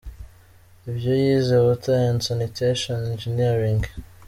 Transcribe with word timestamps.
Ibyo 0.89 1.11
yize: 1.23 1.55
Water 1.65 1.95
and 2.09 2.19
Sanitation 2.27 2.97
Engineering. 3.11 3.81